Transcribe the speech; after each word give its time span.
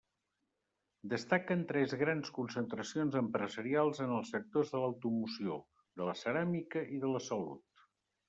Destaquen 1.09 1.59
tres 1.71 1.91
grans 2.03 2.31
concentracions 2.37 3.17
empresarials 3.19 4.01
en 4.07 4.15
els 4.19 4.31
sectors 4.35 4.73
de 4.75 4.81
l'automoció, 4.83 5.57
de 6.01 6.07
la 6.09 6.15
ceràmica 6.23 6.83
i 6.97 7.03
de 7.05 7.13
la 7.17 7.21
salut. 7.27 7.87